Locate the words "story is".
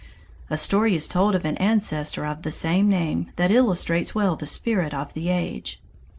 0.57-1.07